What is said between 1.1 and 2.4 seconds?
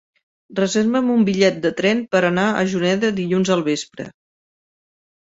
un bitllet de tren per